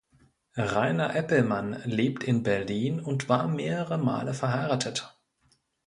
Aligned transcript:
Rainer 0.57 1.15
Eppelmann 1.15 1.79
lebt 1.85 2.23
in 2.23 2.41
Berlin 2.41 2.99
und 3.01 3.29
war 3.29 3.47
mehrere 3.47 3.99
Male 3.99 4.33
verheiratet. 4.33 5.15